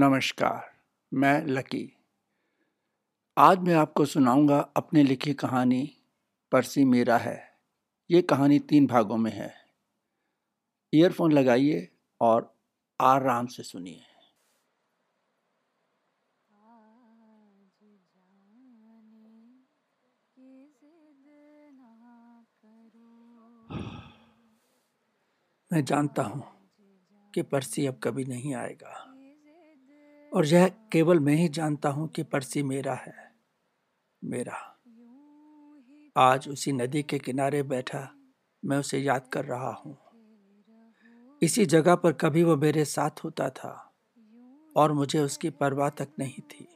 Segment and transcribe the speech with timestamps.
[0.00, 0.72] नमस्कार,
[1.14, 1.96] मैं लकी।
[3.38, 5.96] आज मैं आपको सुनाऊँगा अपने लिखी कहानी,
[6.52, 7.58] परसी मेरा है।
[8.10, 9.54] ये कहानी तीन भागों में है।
[10.94, 11.88] ईयरफोन लगाइए
[12.20, 12.58] और
[13.00, 14.00] आराम से सुनिए।
[25.72, 26.70] मैं जानता हूँ
[27.34, 29.09] कि परसी अब कभी नहीं आएगा।
[30.32, 33.14] और यह केवल मैं ही जानता हूँ कि पर्सी मेरा है,
[34.24, 34.66] मेरा।
[36.16, 38.08] आज उसी नदी के किनारे बैठा
[38.64, 39.96] मैं उसे याद कर रहा हूँ।
[41.42, 43.92] इसी जगह पर कभी वो मेरे साथ होता था
[44.76, 46.66] और मुझे उसकी परवाह तक नहीं थी।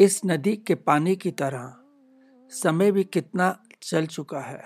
[0.00, 1.74] इस नदी के पानी की तरह
[2.52, 4.62] समय भी कितना चल चुका है,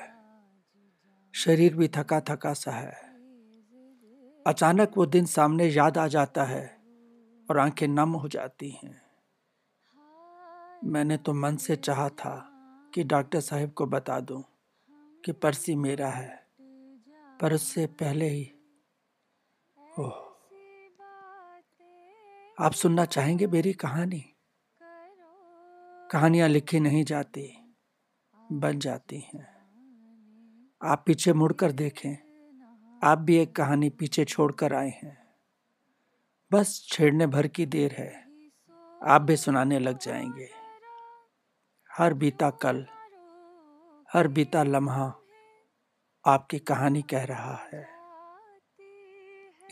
[1.34, 2.94] शरीर भी थका थका सा है।
[4.46, 6.75] अचानक वो दिन सामने याद आ जाता है
[7.50, 9.02] और आँखें नम हो जाती हैं।
[10.84, 12.48] मैंने तो मन से चाहा था
[12.94, 14.44] कि डॉक्टर साहब को बता दूँ
[15.24, 16.46] कि परसी मेरा है,
[17.40, 18.52] पर उससे पहले ही
[19.98, 20.22] ओह।
[22.60, 24.32] आप सुनना चाहेंगे मेरी कहानी?
[26.10, 27.74] कहानियाँ लिखी नहीं जाती,
[28.52, 29.56] बन जाती हैं।
[30.82, 32.16] आप पीछे मुड़कर देखें।
[33.02, 35.25] आप भी एक कहानी पीछे छोड़कर आए हैं।
[36.52, 38.26] बस छेड़ने भर की देर है।
[39.06, 40.48] आप भी सुनाने लग जाएँगे।
[41.98, 42.86] हर बीता कल,
[44.12, 45.14] हर बीता लम्हा
[46.26, 47.88] आपकी कहानी कह रहा है।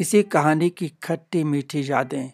[0.00, 2.32] इसी कहानी की खट्टी मीठी यादें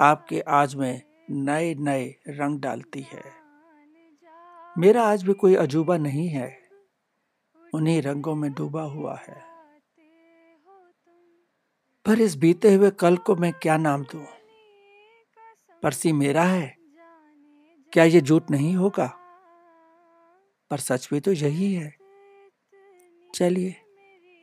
[0.00, 3.22] आपके आज में नए नए रंग डालती है।
[4.78, 6.68] मेरा आज भी कोई अजूबा नहीं है।
[7.74, 9.51] उन्हीं रंगों में डूबा हुआ है।
[12.04, 14.24] पर इस बीते हुए कल को मैं क्या नाम दू?
[15.82, 16.76] परसी मेरा है।
[17.92, 19.06] क्या ये झूठ नहीं होगा?
[20.70, 21.96] पर सच भी तो यही है।
[23.34, 23.76] चलिए,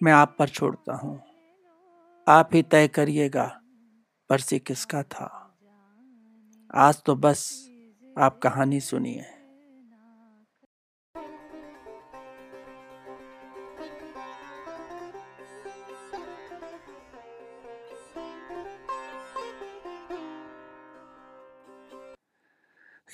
[0.03, 1.23] मैं आप पर छोड़ता हूँ।
[2.27, 3.61] आप ही तय करिएगा
[4.29, 5.57] परसी किसका था।
[6.75, 7.69] आज तो बस
[8.17, 9.38] आप कहानी सुनिए।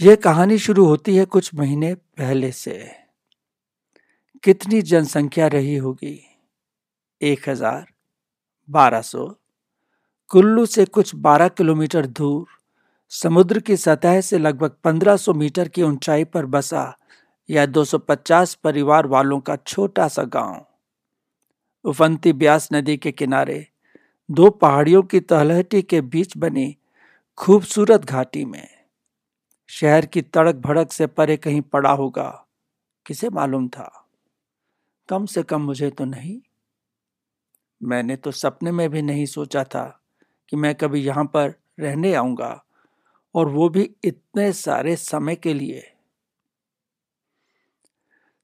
[0.01, 2.91] यह कहानी शुरू होती है कुछ महीने पहले से।
[4.43, 6.19] कितनी जनसंख्या रही होगी?
[7.21, 7.85] एक हज़ार
[8.69, 9.35] बारह सौ।
[10.29, 12.45] कुल्लू से कुछ बारह किलोमीटर दूर।
[13.09, 16.97] समुद्र की सतह से लगभग पंद्रह सौ मीटर की ऊंचाई पर बसा
[17.49, 20.65] यह 250 परिवार वालों का छोटा सा गाँव।
[21.85, 23.67] उफंती ब्यास नदी के किनारे
[24.31, 26.77] दो पहाड़ियों की तलहटी के बीच बनी
[27.37, 28.74] खूबसूरत घाटी में।
[29.69, 32.29] शहर की तड़क भड़क से परे कहीं पड़ा होगा,
[33.05, 33.91] किसे मालूम था?
[35.09, 36.39] कम से कम मुझे तो नहीं।
[37.81, 39.83] मैंने तो सपने में भी नहीं सोचा था
[40.51, 42.61] कि मैं कभी यहाँ पर रहने आऊँगा,
[43.35, 45.83] और वो भी इतने सारे समय के लिए।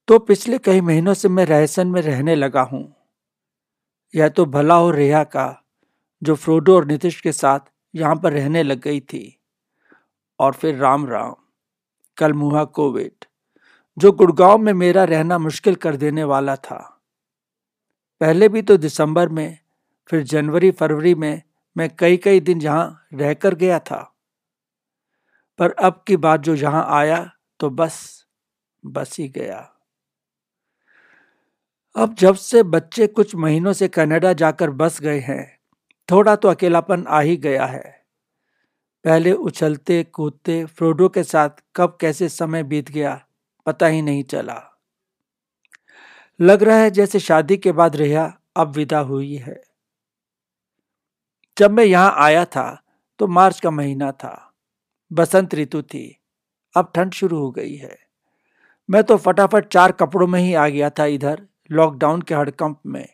[0.07, 2.83] तो पिछले कई महीनों से मैं रहसन में रहने लगा हूँ।
[4.13, 5.63] यह तो भला हो रेहा का,
[6.21, 9.40] जो फ्रोडो और नीतीश के साथ यहाँ पर रहने लग गई थी।
[10.41, 11.35] और फिर राम राम।
[12.17, 13.25] कल मुहा कोविड,
[13.97, 17.01] जो गुड़गांव में मेरा रहना मुश्किल कर देने वाला था।
[18.21, 19.57] पहले भी तो दिसंबर में,
[20.09, 21.41] फिर जनवरी, फरवरी में
[21.77, 24.15] मैं कई कई दिन यहाँ रहकर गया था।
[25.59, 28.25] पर अब की बात जो यहाँ आया तो बस
[28.85, 29.67] बस ही गया।
[31.95, 35.59] अब जब से बच्चे कुछ महीनों से कनाडा जाकर बस गए हैं,
[36.11, 38.00] थोड़ा तो अकेलापन आ ही गया है।
[39.05, 43.25] पहले उछलते कूदते फ्रोडो के साथ कब कैसे समय बीत गया,
[43.65, 44.61] पता ही नहीं चला।
[46.39, 49.61] लग रहा है जैसे शादी के बाद रेहा अब विदा हुई है।
[51.57, 52.81] जब मैं यहाँ आया था
[53.19, 54.53] तो मार्च का महीना था।
[55.11, 56.19] बसंत ऋतु थी,
[56.75, 57.97] अब ठंड शुरू हो गई है।
[58.89, 63.07] मैं तो फटाफट चार कपड़ों में ही आ गया था इधर लॉकडाउन के हड़कंप में।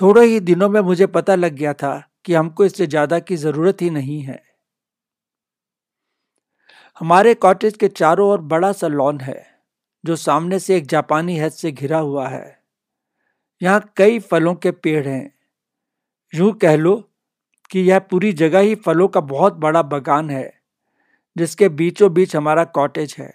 [0.00, 1.96] थोड़े ही दिनों में मुझे पता लग गया था
[2.26, 4.42] कि हमको इससे ज़्यादा की ज़रूरत ही नहीं है।
[7.00, 9.46] हमारे कॉटेज के चारों ओर बड़ा सा लॉन है,
[10.04, 12.58] जो सामने से एक जापानी हद से घिरा हुआ है।
[13.62, 15.34] यहाँ कई फलों के पेड़ हैं।
[16.32, 16.96] यूँ कह लो
[17.70, 20.52] कि यह पूरी जगह ही फलों का बहुत बड़ा बगान है,
[21.36, 23.32] जिसके बीचों बीच हमारा कॉटेज है।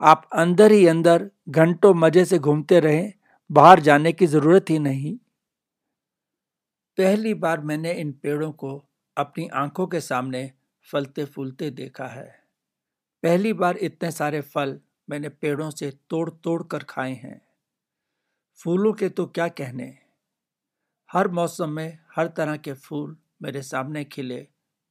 [0.00, 3.12] आप अंदर ही अंदर घंटों मज़े से घूमते रहें,
[3.50, 5.16] बाहर जाने की ज़रूरत ही नहीं।
[6.98, 10.52] पहली बार मैंने इन पेड़ों को अपनी आँखों के सामने
[10.92, 12.44] फलते फूलते देखा है।
[13.22, 14.80] पहली बार इतने सारे फल
[15.10, 17.48] मैंने पेड़ों से तोड़ तोड़ कर खाए हैं।
[18.64, 19.98] फूलों के तो क्या कहने?
[21.12, 24.48] हर मौसम में हर तरह के फूल मेरे सामने खिले,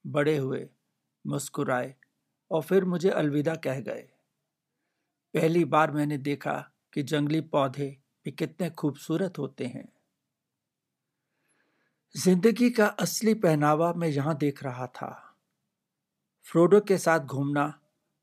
[0.08, 0.70] बड़े हुए,
[1.28, 1.96] मुस्कुराए
[2.52, 4.10] और फिर मुझे अलविदा कह गए।
[5.34, 9.97] पहली बार मैंने देखा कि जंगली पौधे भी कितने खूबसूरत होते हैं।
[12.18, 15.10] ज़िंदगी का असली पहनावा मैं यहाँ देख रहा था।
[16.46, 17.74] फ्रोडो के साथ घूमना,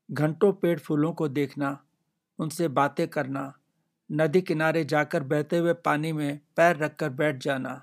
[0.09, 1.77] घंटों पेड़ फूलों को देखना,
[2.39, 3.53] उनसे बातें करना,
[4.09, 7.81] नदी किनारे जाकर बहते हुए पानी में पैर रखकर बैठ जाना,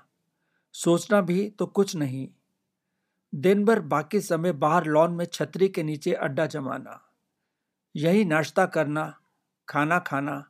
[0.75, 2.27] सोचना भी तो कुछ नहीं।
[3.33, 6.99] दिन भर बाकी समय बाहर लॉन में छतरी के नीचे अड्डा जमाना,
[7.95, 9.13] यही नाश्ता करना,
[9.67, 10.43] खाना खाना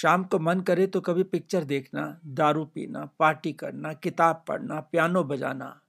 [0.00, 5.24] शाम को मन करे तो कभी पिक्चर देखना, दारू पीना, पार्टी करना, किताब पढ़ना, पियानो
[5.24, 5.80] बजाना।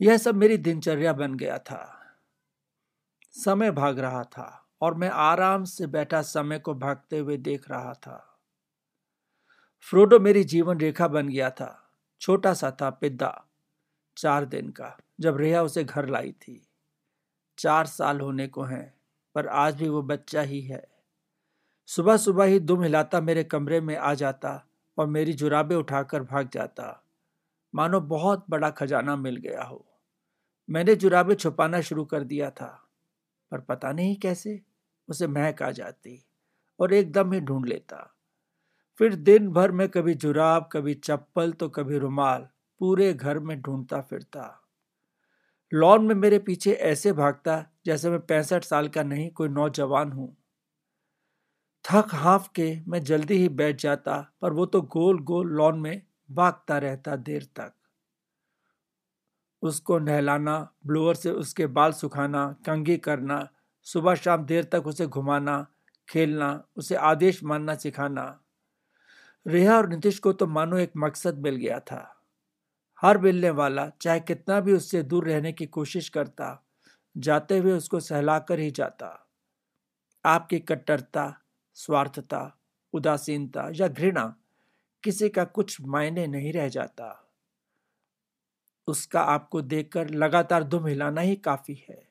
[0.00, 2.06] यह सब मेरी दिनचर्या बन गया था।
[3.32, 7.92] समय भाग रहा था और मैं आराम से बैठा समय को भागते हुए देख रहा
[7.92, 8.38] था।
[9.80, 11.90] फ्रोडो मेरी जीवन रेखा बन गया था।
[12.20, 13.44] छोटा सा था पिद्दा,
[14.16, 16.68] चार दिन का, जब रेहा उसे घर लाई थी।
[17.58, 18.94] चार साल होने को हैं,
[19.34, 20.89] पर आज भी वो बच्चा ही है।
[21.90, 24.50] सुबह सुबह ही दुम हिलाता मेरे कमरे में आ जाता
[24.98, 26.84] और मेरी जुराबे उठाकर भाग जाता।
[27.74, 29.84] मानो बहुत बड़ा खजाना मिल गया हो।
[30.68, 32.70] मैंने जुराबे छुपाना शुरू कर दिया था,
[33.52, 34.60] पर पता नहीं कैसे
[35.08, 36.18] उसे महक आ जाती
[36.78, 38.14] और एकदम ही ढूंढ लेता।
[39.00, 42.48] फिर दिन भर में कभी जुराब, कभी चप्पल तो कभी रुमाल
[42.80, 44.60] पूरे घर में ढूंढता फिरता।
[45.72, 50.36] लॉन में मेरे पीछे ऐसे भागता जैसे मैं पैंसठ साल का नहीं कोई नौजवान हूँ।
[51.84, 56.02] थक हाफ़ के मैं जल्दी ही बैठ जाता, पर वो तो गोल गोल लॉन में
[56.30, 57.72] भागता रहता देर तक।
[59.62, 63.48] उसको नहलाना, ब्लोअर से उसके बाल सुखाना, कंघी करना,
[63.82, 65.66] सुबह शाम देर तक उसे घुमाना,
[66.08, 68.40] खेलना, उसे आदेश मानना सिखाना।
[69.46, 72.24] रेहा और नीतीश को तो मानो एक मकसद मिल गया था।
[73.02, 76.66] हर मिलने वाला, चाहे कितना भी उससे दूर रहने की कोशिश करता,
[77.16, 79.28] जाते हुए उसको सहलाकर ही जाता।
[80.24, 81.36] आपकी कट्टरता
[81.80, 82.58] स्वार्थता,
[82.92, 84.36] उदासीनता या घृणा
[85.02, 87.32] किसी का कुछ मायने नहीं रह जाता।
[88.86, 92.08] उसका आपको देखकर लगातार दुम हिलाना ही काफ़ी है।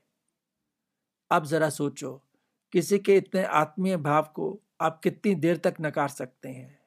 [1.32, 2.24] अब जरा सोचो,
[2.72, 6.80] किसी के इतने आत्मीय भाव को आप कितनी देर तक नकार सकते हैं?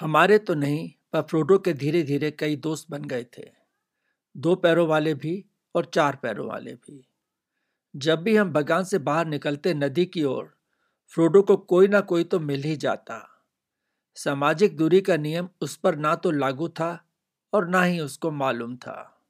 [0.00, 3.50] हमारे तो नहीं, पर फ्रोडो के धीरे धीरे कई दोस्त बन गए थे।
[4.36, 5.44] दो पैरों वाले भी
[5.74, 7.08] और चार पैरों वाले भी।
[7.96, 10.55] जब भी हम बगान से बाहर निकलते नदी की ओर
[11.08, 13.44] फ्रोडो को कोई ना कोई तो मिल ही जाता।
[14.14, 17.08] सामाजिक दूरी का नियम उस पर ना तो लागू था
[17.52, 19.24] और ना ही उसको मालूम था।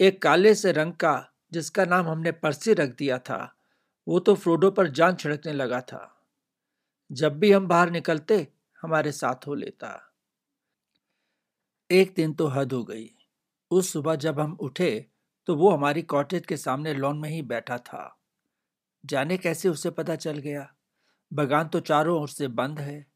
[0.00, 3.56] एक काले से रंग का, जिसका नाम हमने परसी रख दिया था,
[4.08, 6.26] वो तो फ्रोडो पर जान छिड़कने लगा था।
[7.12, 8.48] जब भी हम बाहर निकलते,
[8.82, 10.12] हमारे साथ हो लेता।
[11.90, 13.10] एक दिन तो हद हो गई।
[13.70, 15.06] उस सुबह जब हम उठे
[15.46, 18.20] तो वो हमारी कॉटेज के सामने लॉन में ही बैठा था।
[19.04, 20.74] जाने कैसे उसे पता चल गया?
[21.32, 23.06] बगान तो चारों ओर से बंद है।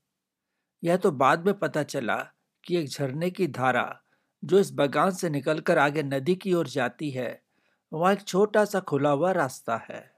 [0.83, 2.17] यह तो बाद में पता चला
[2.65, 4.03] कि एक झरने की धारा,
[4.45, 7.43] जो इस बगान से निकलकर आगे नदी की ओर जाती है,
[7.93, 10.13] वहाँ एक छोटा सा खुला हुआ रास्ता है।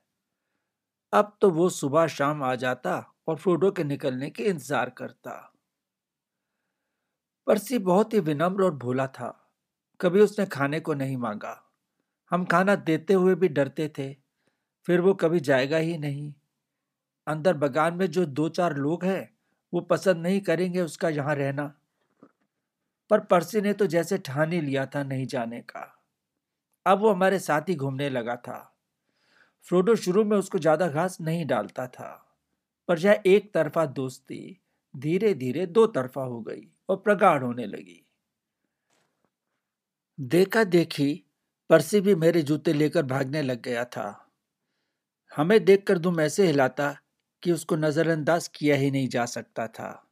[1.13, 5.53] अब तो वो सुबह शाम आ जाता और फ्रोडो के निकलने के इंतज़ार करता।
[7.47, 9.51] परसी बहुत ही विनम्र और भोला था।
[10.01, 11.71] कभी उसने खाने को नहीं मांगा।
[12.31, 14.17] हम खाना देते हुए भी डरते थे।
[14.87, 16.35] फिर वो कभी जाएगा ही नहीं।
[17.26, 19.31] अंदर बगान में जो दो चार लोग हैं,
[19.73, 21.73] वो पसंद नहीं करेंगे उसका यहाँ रहना।
[23.11, 25.90] पर परसी ने तो जैसे ठान लिया था नहीं जाने का।
[26.87, 28.59] अब वो हमारे साथ ही घूमने लगा था।
[29.66, 32.11] फ्रोडो शुरू में उसको ज़्यादा घास नहीं डालता था,
[32.88, 34.61] पर यह एक तरफा दोस्ती
[34.95, 38.00] धीरे धीरे दो तरफा हो गई और प्रगाढ़ होने लगी।
[40.19, 41.25] देखा देखी
[41.71, 44.28] परसी भी मेरे जूते लेकर भागने लग गया था।
[45.33, 46.95] हमें देखकर दुम ऐसे हिलाता
[47.45, 50.11] कि उसको नजरअंदाज किया ही नहीं जा सकता था।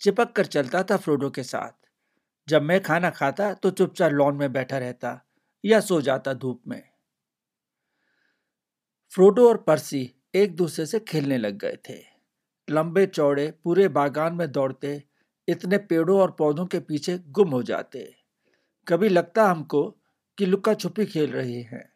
[0.00, 1.88] चिपक कर चलता था फ्रोडो के साथ।
[2.48, 5.24] जब मैं खाना खाता तो चुपचाप लॉन में बैठा रहता
[5.64, 6.82] या सो जाता धूप में।
[9.14, 12.18] फ्रोडो और परसी एक दूसरे से खेलने लग गए थे।
[12.70, 15.02] लंबे चौड़े, पूरे बागान में दौड़ते,
[15.48, 18.14] इतने पेड़ों और पौधों के पीछे गुम हो जाते।
[18.88, 19.96] कभी लगता हमको
[20.38, 21.92] कि लुक्का छुपी खेल रहे हैं।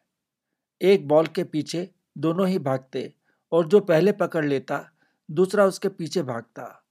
[0.81, 3.13] एक बॉल के पीछे दोनों ही भागते
[3.53, 4.91] और जो पहले पकड़ लेता,
[5.31, 6.85] दूसरा उसके पीछे भागता।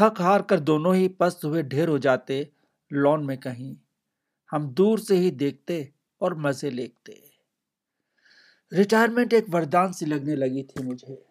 [0.00, 2.52] थक हार कर दोनों ही पस्त हुए ढेर हो जाते
[2.92, 3.76] लॉन में कहीं।
[4.50, 7.30] हम दूर से ही देखते और मज़े लेते
[8.72, 11.29] रिटायरमेंट एक वरदान सी लगने लगी थी मुझे।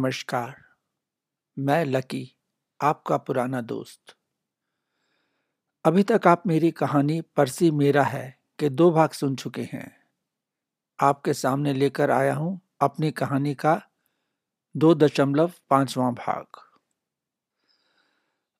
[0.00, 0.56] नमस्कार,
[1.58, 2.36] मैं लकी,
[2.82, 4.16] आपका पुराना दोस्त।
[5.84, 9.96] अभी तक आप मेरी कहानी परसी मेरा है के दो भाग सुन चुके हैं।
[11.00, 13.82] आपके सामने लेकर आया हूँ अपनी कहानी का
[14.76, 16.46] दो दशमलव पांचवा भाग।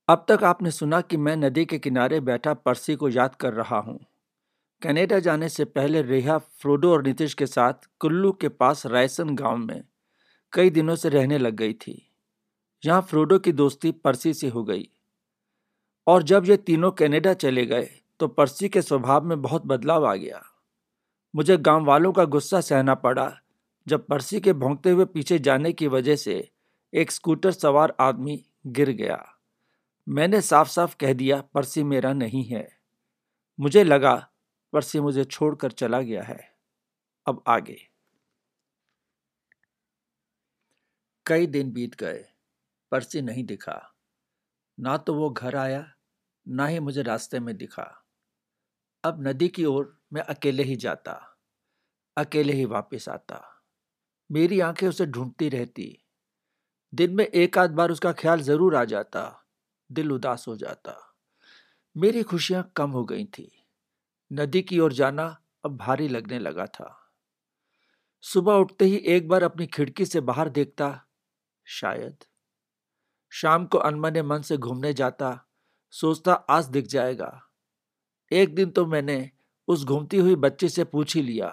[0.09, 3.79] अब तक आपने सुना कि मैं नदी के किनारे बैठा परसी को याद कर रहा
[3.79, 4.07] हूँ।
[4.83, 9.57] कनाडा जाने से पहले रेहा फ्रोडो और नीतीश के साथ कुल्लू के पास रायसन गाँव
[9.57, 9.90] में।
[10.53, 12.11] कई दिनों से रहने लग गई थी।
[12.87, 14.89] यहाँ फ्रोडो की दोस्ती पर्सी से हो गई।
[16.07, 17.91] और जब ये तीनों कनाडा चले गए
[18.21, 20.43] तो पर्सी के स्वभाव में बहुत बदलाव आ गया।
[21.37, 23.41] मुझे गाँव वालों का गुस्सा सहना पड़ा,
[23.89, 26.51] जब पर्सी के भोंकते हुए पीछे जाने की वजह से
[26.95, 29.37] एक स्कूटर सवार आदमी गिर गया।
[30.09, 32.79] मैंने साफ़ साफ़ कह दिया, पर्सी मेरा नहीं है।
[33.61, 34.29] मुझे लगा,
[34.73, 36.55] पर्सी मुझे छोड़कर चला गया है।
[37.27, 37.90] अब आगे।
[41.31, 42.25] कई दिन बीत गए
[42.91, 43.95] परसी नहीं दिखा।
[44.81, 45.93] ना तो वो घर आया,
[46.49, 48.05] ना ही मुझे रास्ते में दिखा।
[49.05, 51.37] अब नदी की ओर मैं अकेले ही जाता,
[52.17, 53.65] अकेले ही वापस आता।
[54.33, 56.05] मेरी आँखें उसे ढूंढती रहती।
[56.95, 59.47] दिन में एक आध बार उसका ख्याल ज़रूर आ जाता,
[59.93, 61.15] दिल उदास हो जाता।
[61.97, 63.67] मेरी खुशियाँ कम हो गई थी।
[64.33, 67.13] नदी की ओर जाना अब भारी लगने लगा था।
[68.21, 71.07] सुबह उठते ही एक बार अपनी खिड़की से बाहर देखता
[71.71, 72.25] शायद।
[73.31, 75.47] शाम को अनमने मन से घूमने जाता,
[75.91, 77.51] सोचता आज दिख जाएगा।
[78.33, 79.31] एक दिन तो मैंने
[79.69, 81.49] उस घूमती हुई बच्ची से पूछ ही लिया।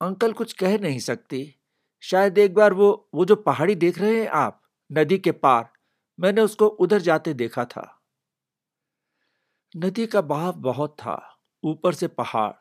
[0.00, 1.60] अंकल कुछ कह नहीं सकती।
[2.00, 5.72] शायद एक बार वो वो जो पहाड़ी देख रहे हैं आप, नदी के पार,
[6.20, 8.02] मैंने उसको उधर जाते देखा था।
[9.76, 12.52] नदी का बहाव बहुत था, ऊपर से पहाड़।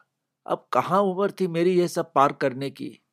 [0.45, 3.04] अब कहाँ उम्र थी मेरी यह सब पार करने की?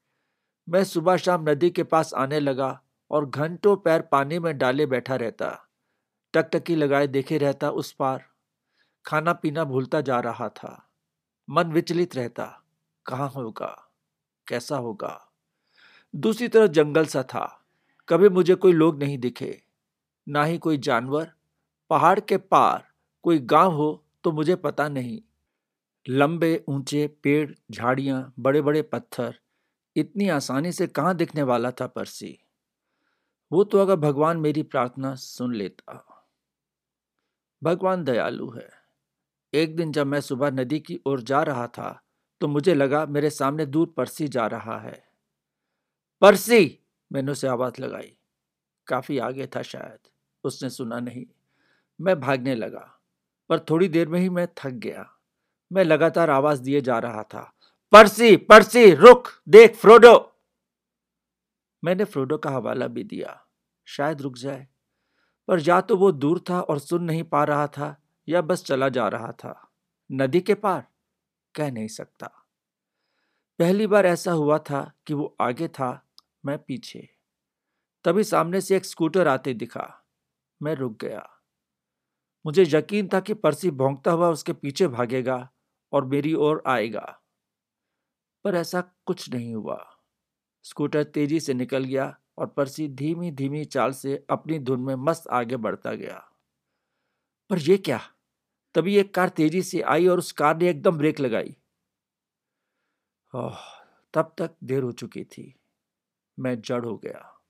[0.68, 5.16] मैं सुबह शाम नदी के पास आने लगा और घंटों पैर पानी में डाले बैठा
[5.16, 5.68] रहता।
[6.34, 8.24] टकटकी लगाए देखे रहता उस पार।
[9.04, 10.88] खाना पीना भूलता जा रहा था।
[11.50, 12.62] मन विचलित रहता,
[13.06, 13.90] कहाँ होगा?
[14.46, 15.32] कैसा होगा?
[16.16, 17.64] दूसरी तरफ़ जंगल सा था।
[18.08, 19.62] कभी मुझे कोई लोग नहीं दिखे,
[20.28, 21.32] ना ही कोई जानवर।
[21.90, 22.88] पहाड़ के पार
[23.22, 25.20] कोई गाँव हो तो मुझे पता नहीं।
[26.08, 29.38] लंबे ऊँचे पेड़, झाड़ियाँ बड़े बड़े पत्थर
[29.96, 32.38] इतनी आसानी से कहाँ दिखने वाला था परसी?
[33.52, 36.26] वो तो अगर भगवान मेरी प्रार्थना सुन लेता।
[37.62, 38.70] भगवान दयालु है।
[39.54, 42.02] एक दिन जब मैं सुबह नदी की ओर जा रहा था
[42.40, 45.04] तो मुझे लगा मेरे सामने दूर परसी जा रहा है।
[46.20, 46.78] परसी!
[47.12, 48.16] मैंने उसे आवाज़ लगाई।
[48.86, 49.98] काफ़ी आगे था शायद।
[50.44, 51.26] उसने सुना नहीं।
[52.00, 53.00] मैं भागने लगा।
[53.48, 55.10] पर थोड़ी देर में ही मैं थक गया।
[55.72, 57.52] मैं लगातार आवाज़ दिए जा रहा था।
[57.92, 60.32] परसी परसी, रुक, देख फ्रोडो।
[61.84, 63.46] मैंने फ्रोडो का हवाला भी दिया।
[63.84, 64.68] शायद रुक जाए।
[65.48, 68.88] पर या तो वो दूर था और सुन नहीं पा रहा था, या बस चला
[68.88, 69.70] जा रहा था।
[70.12, 70.86] नदी के पार?
[71.54, 72.46] कह नहीं सकता।
[73.58, 76.06] पहली बार ऐसा हुआ था कि वो आगे था,
[76.46, 77.08] मैं पीछे।
[78.04, 80.06] तभी सामने से एक स्कूटर आते दिखा।
[80.62, 81.30] मैं रुक गया।
[82.46, 85.50] मुझे यकीन था कि परसी भोंकता हुआ उसके पीछे भागेगा
[85.92, 87.18] और मेरी ओर आएगा।
[88.44, 89.96] पर ऐसा कुछ नहीं हुआ।
[90.62, 95.28] स्कूटर तेज़ी से निकल गया और परसी धीमी धीमी चाल से अपनी धुन में मस्त
[95.28, 96.32] आगे बढ़ता गया।
[97.50, 98.00] पर यह क्या?
[98.74, 101.56] तभी एक कार तेज़ी से आई और उस कार ने एकदम ब्रेक लगाई।
[103.34, 103.56] ओह,
[104.14, 105.54] तब तक देर हो चुकी थी।
[106.38, 107.41] मैं जड़ हो गया।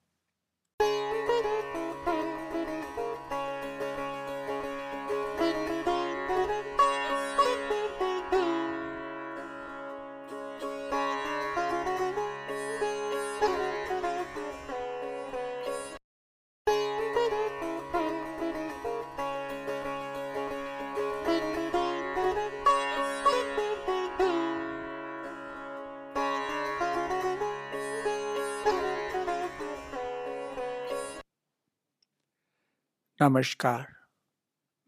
[33.23, 33.87] नमस्कार।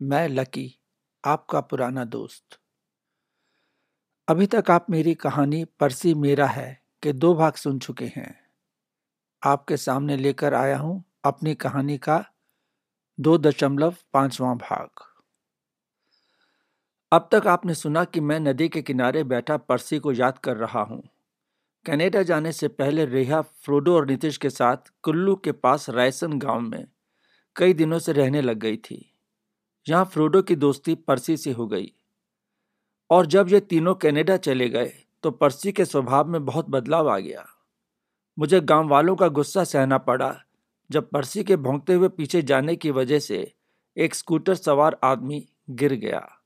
[0.03, 0.81] मैं लकी,
[1.25, 2.59] आपका पुराना दोस्त।
[4.29, 8.41] अभी तक आप मेरी कहानी परसी मेरा है के दो भाग सुन चुके हैं।
[9.43, 12.25] आपके सामने लेकर आया हूँ अपनी कहानी का
[13.21, 14.89] दो दशमलव पांचवा भाग।
[17.13, 20.81] अब तक आपने सुना कि मैं नदी के किनारे बैठा परसी को याद कर रहा
[20.81, 21.09] हूँ।
[21.87, 26.61] कनाडा जाने से पहले रेहा फ्रोडो और नीतीश के साथ कुल्लू के पास रायसन गाँव
[26.61, 26.94] में।
[27.57, 29.15] कई दिनों से रहने लग गई थी।
[29.89, 31.93] यहाँ फ्रोडो की दोस्ती परसी से हो गई।
[33.11, 34.93] और जब ये तीनों कनाडा चले गए
[35.23, 37.47] तो परसी के स्वभाव में बहुत बदलाव आ गया।
[38.39, 40.45] मुझे गाँव वालों का गुस्सा सहना पड़ा,
[40.91, 43.55] जब परसी के भोंगते हुए पीछे जाने की वजह से
[43.97, 46.41] एक स्कूटर सवार आदमी गिर गया।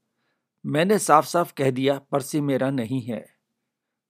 [0.67, 3.29] मैंने साफ़ साफ़ कह दिया, परसी मेरा नहीं है।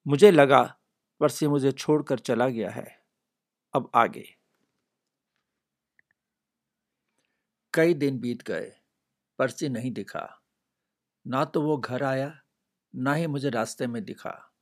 [0.06, 0.76] मुझे लगा,
[1.20, 3.02] परसी मुझे छोड़कर चला गया है।
[3.74, 4.37] अब आगे।
[7.74, 8.72] कई दिन बीत गए
[9.38, 10.42] परसी नहीं दिखा।
[11.26, 12.40] ना तो वो घर आया,
[12.94, 14.52] ना ही मुझे रास्ते में दिखा।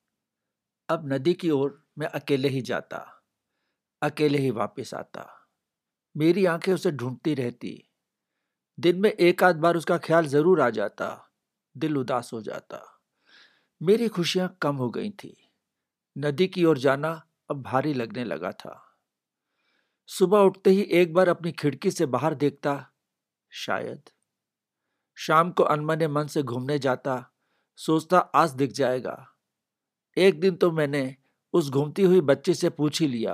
[0.88, 3.22] अब नदी की ओर मैं अकेले ही जाता,
[4.02, 5.48] अकेले ही वापस आता।
[6.16, 7.90] मेरी आँखें उसे ढूंढती रहती।
[8.78, 11.30] दिन में एक आध बार उसका ख्याल ज़रूर आ जाता,
[11.76, 13.00] दिल उदास हो जाता।
[13.82, 15.50] मेरी खुशियाँ कम हो गई थी।
[16.18, 18.82] नदी की ओर जाना अब भारी लगने लगा था।
[20.06, 22.92] सुबह उठते ही एक बार अपनी खिड़की से बाहर देखता
[23.50, 24.02] शायद।
[25.14, 27.30] शाम को अनमने मन से घूमने जाता,
[27.76, 29.32] सोचता आज दिख जाएगा।
[30.16, 31.16] एक दिन तो मैंने
[31.52, 33.32] उस घूमती हुई बच्ची से पूछ ही लिया।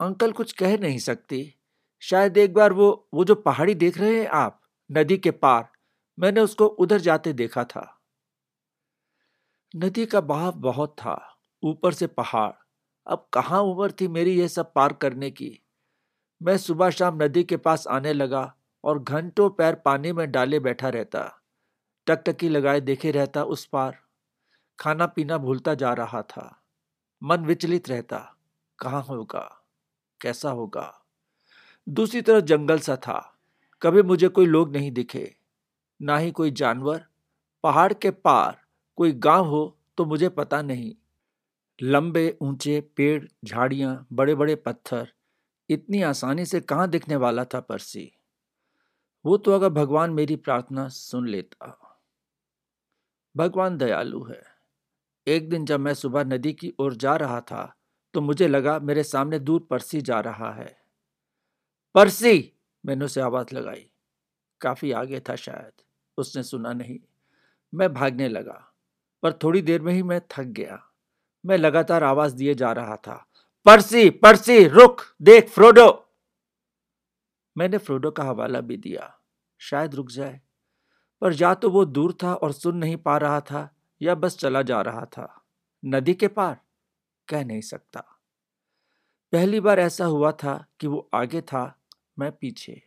[0.00, 1.54] अंकल कुछ कह नहीं सकती।
[2.00, 5.68] शायद एक बार वो वो जो पहाड़ी देख रहे हैं आप, नदी के पार,
[6.18, 8.00] मैंने उसको उधर जाते देखा था।
[9.76, 12.52] नदी का बहाव बहुत था, ऊपर से पहाड़।
[13.06, 15.65] अब कहाँ उम्र थी मेरी यह सब पार करने की?
[16.42, 20.88] मैं सुबह शाम नदी के पास आने लगा और घंटों पैर पानी में डाले बैठा
[20.88, 21.42] रहता।
[22.06, 23.98] टकटकी लगाए देखे रहता उस पार।
[24.78, 26.62] खाना पीना भूलता जा रहा था।
[27.22, 28.36] मन विचलित रहता,
[28.78, 29.64] कहाँ होगा?
[30.20, 31.04] कैसा होगा?
[31.88, 33.38] दूसरी तरफ़ जंगल सा था।
[33.82, 35.36] कभी मुझे कोई लोग नहीं दिखे।
[36.02, 37.06] ना ही कोई जानवर।
[37.62, 38.60] पहाड़ के पार
[38.96, 40.94] कोई गाँव हो तो मुझे पता नहीं।
[41.82, 45.12] लंबे ऊँचे पेड़, झाड़ियाँ बड़े बड़े पत्थर
[45.70, 48.12] इतनी आसानी से कहाँ दिखने वाला था परसी?
[49.24, 52.00] वो तो अगर भगवान मेरी प्रार्थना सुन लेता।
[53.36, 54.42] भगवान दयालु है।
[55.26, 57.76] एक दिन जब मैं सुबह नदी की ओर जा रहा था
[58.14, 60.76] तो मुझे लगा मेरे सामने दूर परसी जा रहा है।
[61.94, 62.52] परसी!
[62.86, 63.90] मैंने उसे आवाज़ लगाई।
[64.60, 65.72] काफ़ी आगे था शायद।
[66.18, 66.98] उसने सुना नहीं।
[67.74, 68.72] मैं भागने लगा।
[69.22, 70.90] पर थोड़ी देर में ही मैं थक गया।
[71.46, 73.26] मैं लगातार आवाज़ दिए जा रहा था।
[73.66, 76.14] परसी परसी, रुक, देख फ्रोडो।
[77.56, 79.20] मैंने फ्रोडो का हवाला भी दिया।
[79.58, 80.40] शायद रुक जाए।
[81.20, 84.62] पर या तो वो दूर था और सुन नहीं पा रहा था, या बस चला
[84.62, 85.44] जा रहा था।
[85.84, 86.60] नदी के पार?
[87.28, 88.00] कह नहीं सकता।
[89.32, 91.82] पहली बार ऐसा हुआ था कि वो आगे था,
[92.18, 92.82] मैं पीछे।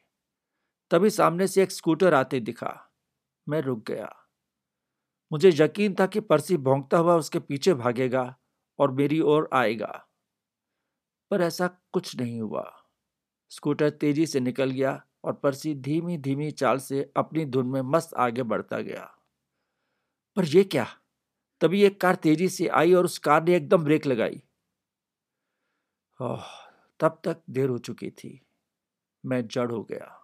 [0.92, 2.94] तभी सामने से एक स्कूटर आते दिखा।
[3.50, 4.16] मैं रुक गया।
[5.32, 8.38] मुझे यकीन था कि परसी भोंकता हुआ उसके पीछे भागेगा
[8.80, 10.06] और मेरी ओर आएगा।
[11.32, 12.84] पर ऐसा कुछ नहीं हुआ।
[13.50, 18.14] स्कूटर तेज़ी से निकल गया और परसी धीमी धीमी चाल से अपनी धुन में मस्त
[18.14, 19.18] आगे बढ़ता गया।
[20.36, 20.88] पर यह क्या?
[21.62, 24.44] तभी एक कार तेज़ी से आई और उस कार ने एकदम ब्रेक लगाई।
[26.22, 26.44] ओह,
[27.00, 28.42] तब तक देर हो चुकी थी।
[29.26, 30.19] मैं जड़ हो गया।